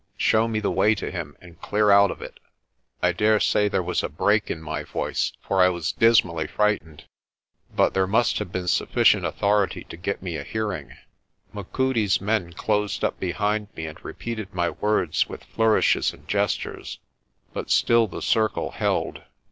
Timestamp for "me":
0.47-0.59, 10.23-10.37, 13.75-13.85